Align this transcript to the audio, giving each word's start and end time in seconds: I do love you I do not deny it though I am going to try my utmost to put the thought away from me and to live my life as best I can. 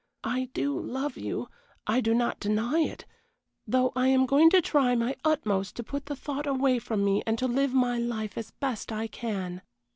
I 0.23 0.49
do 0.55 0.79
love 0.79 1.15
you 1.15 1.47
I 1.85 2.01
do 2.01 2.15
not 2.15 2.39
deny 2.39 2.79
it 2.79 3.05
though 3.67 3.91
I 3.95 4.07
am 4.07 4.25
going 4.25 4.49
to 4.49 4.59
try 4.59 4.95
my 4.95 5.15
utmost 5.23 5.75
to 5.75 5.83
put 5.83 6.07
the 6.07 6.15
thought 6.15 6.47
away 6.47 6.79
from 6.79 7.05
me 7.05 7.21
and 7.27 7.37
to 7.37 7.45
live 7.47 7.71
my 7.75 7.99
life 7.99 8.35
as 8.35 8.49
best 8.49 8.91
I 8.91 9.05
can. 9.05 9.61